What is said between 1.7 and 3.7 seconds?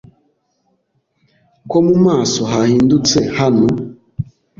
mu maso hahindutse hano